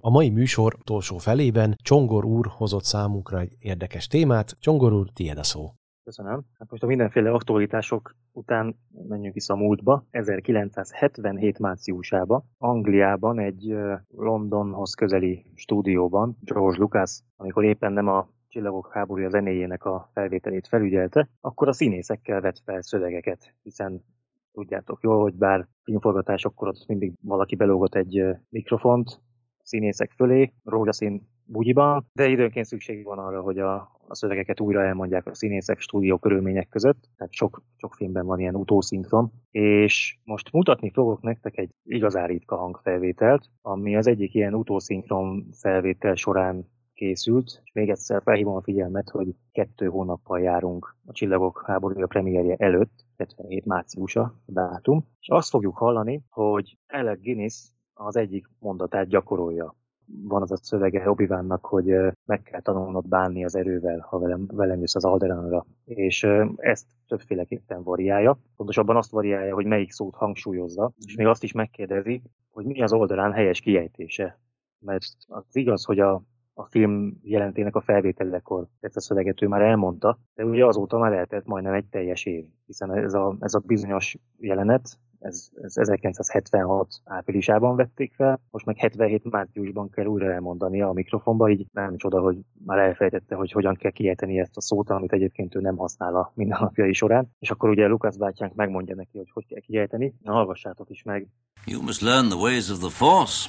[0.00, 4.60] A mai műsor utolsó felében Csongor úr hozott számunkra egy érdekes témát.
[4.60, 5.72] Csongor úr, tiéd a szó.
[6.04, 6.42] Köszönöm.
[6.58, 8.76] Hát most a mindenféle aktualitások után
[9.08, 10.06] menjünk vissza a múltba.
[10.10, 13.74] 1977 márciusában Angliában egy
[14.08, 21.28] Londonhoz közeli stúdióban George Lucas, amikor éppen nem a Csillagok háborúja zenéjének a felvételét felügyelte,
[21.40, 24.04] akkor a színészekkel vett fel szövegeket, hiszen
[24.52, 29.20] tudjátok jól, hogy bár filmforgatásokkor ott mindig valaki belógott egy mikrofont
[29.62, 35.26] színészek fölé, rózsaszín bugyiban, de időnként szükség van arra, hogy a, a szövegeket újra elmondják
[35.26, 40.90] a színészek stúdió körülmények között, tehát sok, sok filmben van ilyen utószinkron, és most mutatni
[40.90, 47.72] fogok nektek egy igazán ritka hangfelvételt, ami az egyik ilyen utószinkron felvétel során készült, és
[47.72, 53.64] még egyszer felhívom a figyelmet, hogy kettő hónappal járunk a Csillagok háborúja premierje előtt, 77
[53.64, 59.76] márciusa a dátum, és azt fogjuk hallani, hogy Alec Guinness az egyik mondatát gyakorolja.
[60.06, 61.26] Van az a szövege obi
[61.60, 65.66] hogy meg kell tanulnod bánni az erővel, ha velem, velem jössz az Alderanra.
[65.84, 68.38] És ezt többféleképpen variálja.
[68.56, 72.92] Pontosabban azt variálja, hogy melyik szót hangsúlyozza, és még azt is megkérdezi, hogy mi az
[72.92, 74.38] Alderan helyes kiejtése.
[74.78, 76.22] Mert az igaz, hogy a
[76.54, 81.12] a film jelentének a felvételekor ezt a szöveget ő már elmondta, de ugye azóta már
[81.12, 87.00] eltelt majdnem egy teljes év, hiszen ez a, ez a bizonyos jelenet, ez, ez 1976
[87.04, 92.20] áprilisában vették fel, most meg 77 márciusban kell újra elmondania a mikrofonba, így nem csoda,
[92.20, 96.16] hogy már elfejtette, hogy hogyan kell kiejteni ezt a szót, amit egyébként ő nem használ
[96.16, 97.30] a mindennapjai során.
[97.38, 100.14] És akkor ugye Lukasz bátyánk megmondja neki, hogy hogy kell kiejteni.
[100.22, 101.28] Na, hallgassátok is meg.
[101.66, 103.48] You must learn the ways of the Force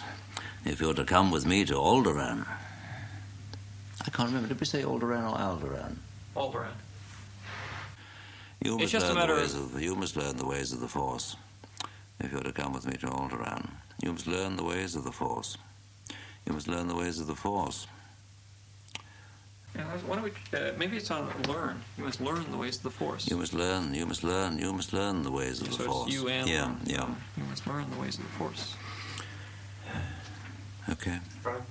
[0.65, 2.37] if you're to come with me to Alderaan.
[4.05, 4.47] I can't remember.
[4.47, 5.97] Did we say Alderaan or Alderaan?
[6.33, 6.81] Alderaan.
[8.59, 11.35] You must, learn the ways of, you must learn the ways of the Force.
[12.23, 13.69] If you're to come with me to Alderaan,
[14.01, 15.57] you must learn the ways of the Force.
[16.47, 17.85] You must learn the ways of the Force.
[19.75, 20.31] Yeah, why don't we?
[20.57, 21.81] Uh, maybe it's on learn.
[21.97, 23.29] You must learn the ways of the Force.
[23.29, 23.93] You must learn.
[23.93, 24.57] You must learn.
[24.57, 26.13] You must learn the ways of yeah, the so Force.
[26.13, 26.79] you and yeah, learn.
[26.85, 27.09] yeah.
[27.37, 28.75] You must learn the ways of the Force.
[30.89, 31.19] Okay.
[31.43, 31.61] Right.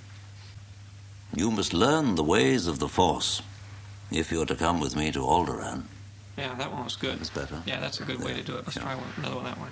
[1.35, 3.41] You must learn the ways of the Force
[4.11, 5.83] if you're to come with me to Alderaan.
[6.37, 7.19] Yeah, that one was good.
[7.19, 7.61] That's better.
[7.65, 8.65] Yeah, that's a good way to do it.
[8.65, 8.83] Let's yeah.
[8.83, 9.69] try one, another one that way.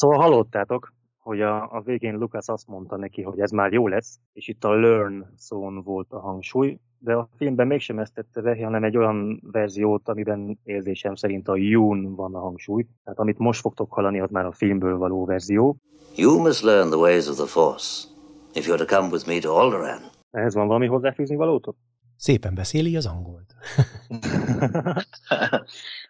[0.00, 4.18] Szóval hallottátok, hogy a, a végén Lucas azt mondta neki, hogy ez már jó lesz,
[4.32, 8.64] és itt a learn szón volt a hangsúly, de a filmben mégsem ezt tette be,
[8.64, 12.86] hanem egy olyan verziót, amiben érzésem szerint a June van a hangsúly.
[13.04, 15.76] Tehát amit most fogtok hallani, az már a filmből való verzió.
[16.16, 18.08] You must learn the ways of the Force,
[18.54, 20.00] if you're to come with me to Alderaan.
[20.30, 21.76] Ehhez van valami hozzáfűzni valótok?
[22.20, 23.54] Szépen beszéli az angolt.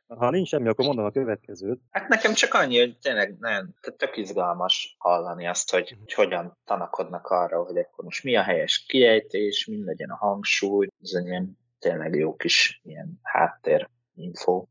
[0.19, 1.81] ha nincs semmi, akkor mondom a következőt.
[1.91, 7.27] Hát nekem csak annyi, hogy tényleg nem, tök izgalmas hallani azt, hogy, hogy hogyan tanakodnak
[7.27, 11.59] arra, hogy akkor most mi a helyes kiejtés, mi legyen a hangsúly, ez egy ilyen
[11.79, 14.67] tényleg jó kis ilyen háttér info.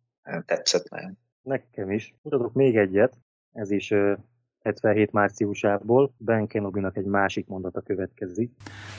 [0.46, 1.18] Tetszett nagyon.
[1.42, 2.16] Nekem is.
[2.22, 3.18] Mutatok még egyet,
[3.54, 3.94] ez is
[4.64, 8.52] 77 márciusából Ben Kenobi-nak egy másik mondata következik.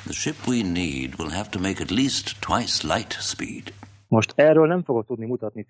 [0.02, 3.72] The ship we need will have to make at least twice light speed.
[4.08, 5.66] Most erről nem fogok tudni mutatni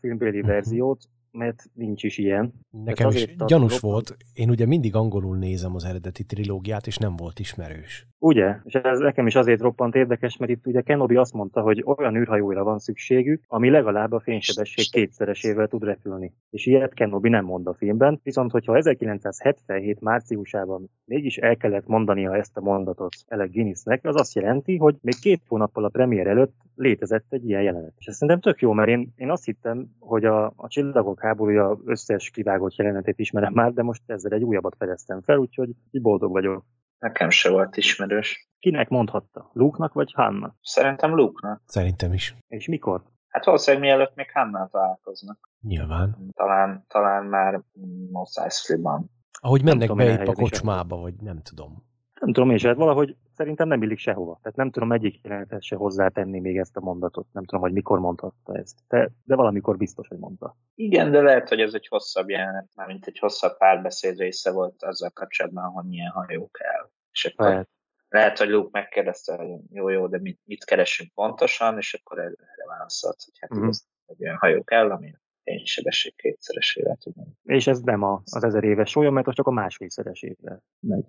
[0.00, 0.46] filmbéli mhm.
[0.46, 2.52] verziót, mert nincs is ilyen.
[2.70, 7.38] Nekem is gyanús volt, én ugye mindig angolul nézem az eredeti trilógiát, és nem volt
[7.38, 8.06] ismerős.
[8.18, 8.56] Ugye?
[8.64, 12.16] És ez nekem is azért roppant érdekes, mert itt ugye Kenobi azt mondta, hogy olyan
[12.16, 16.32] űrhajóra van szükségük, ami legalább a fénysebesség kétszeresével tud repülni.
[16.50, 22.36] És ilyet Kenobi nem mond a filmben, viszont hogyha 1977 márciusában mégis el kellett mondania
[22.36, 26.54] ezt a mondatot Alec Guinnessnek, az azt jelenti, hogy még két hónappal a premier előtt
[26.74, 27.94] létezett egy ilyen jelenet.
[27.98, 31.78] És ezt szerintem tök jó, mert én, én azt hittem, hogy a, a csillagok háborúja
[31.84, 36.64] összes kivágott jelenetét ismerem már, de most ezzel egy újabbat fedeztem fel, úgyhogy boldog vagyok.
[36.98, 38.48] Nekem se volt ismerős.
[38.58, 39.50] Kinek mondhatta?
[39.52, 40.54] Luke-nak vagy Hanna?
[40.62, 41.62] Szerintem Luke-nak.
[41.66, 42.36] Szerintem is.
[42.48, 43.02] És mikor?
[43.28, 45.50] Hát valószínűleg mielőtt még Hannah találkoznak.
[45.60, 46.16] Nyilván.
[46.32, 47.62] Talán, talán már
[48.10, 49.10] Mos Eisley-ban.
[49.40, 51.84] Ahogy mennek be itt a kocsmába, vagy nem tudom.
[52.20, 54.38] Nem tudom én se, hát valahogy szerintem nem illik sehova.
[54.42, 57.26] Tehát nem tudom egyik jelenethez se hozzátenni még ezt a mondatot.
[57.32, 58.78] Nem tudom, hogy mikor mondhatta ezt.
[58.88, 60.56] De, de valamikor biztos, hogy mondta.
[60.74, 64.82] Igen, de lehet, hogy ez egy hosszabb jelenet, már mint egy hosszabb párbeszéd része volt
[64.82, 66.90] azzal kapcsolatban, hogy milyen hajó kell.
[67.12, 67.68] És akkor lehet.
[68.08, 72.66] lehet, hogy Luke megkérdezte, hogy jó, jó, de mit, mit keresünk pontosan, és akkor erre
[72.66, 73.68] válaszolt, hogy hát mm-hmm.
[73.68, 75.14] ez egy olyan hajó kell, ami
[75.44, 77.38] fénysebesség kétszeresével tudom.
[77.42, 81.04] És ez nem a, az ezer éves sója, mert az csak a másfélszeresével megy.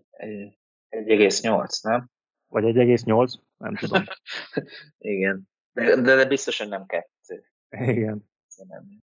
[0.93, 2.09] 1,8, nem?
[2.47, 4.03] Vagy 1,8, nem tudom.
[4.97, 5.47] Igen.
[5.71, 7.43] De, de, de biztosan nem kettő.
[7.69, 8.29] Igen.
[8.67, 9.01] Nem.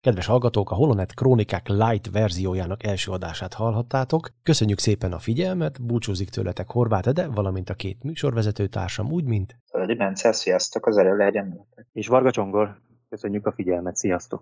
[0.00, 4.30] Kedves hallgatók, a Holonet Krónikák Light verziójának első adását hallhattátok.
[4.42, 9.56] Köszönjük szépen a figyelmet, búcsúzik tőletek Horváth Ede, valamint a két műsorvezető társam, úgy, mint
[9.70, 11.66] Földi Bence, sziasztok, az erő legyen.
[11.92, 14.40] És Varga Csongor, köszönjük a figyelmet, sziasztok!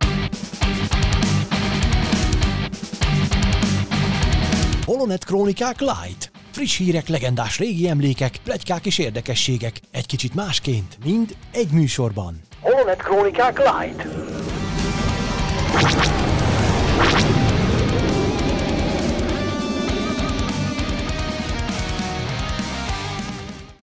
[4.88, 6.30] Holonet Krónikák Light.
[6.50, 9.80] Friss hírek, legendás régi emlékek, plegykák és érdekességek.
[9.90, 12.40] Egy kicsit másként, mind egy műsorban.
[12.60, 14.06] Holonet Krónikák Light.